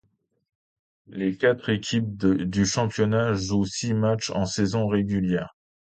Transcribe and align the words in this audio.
Les 1.09 1.37
quatre 1.37 1.69
équipes 1.69 2.17
du 2.25 2.65
championnat 2.65 3.35
jouent 3.35 3.65
six 3.67 3.93
matchs 3.93 4.31
en 4.31 4.47
saison 4.47 4.87
régulière. 4.87 5.55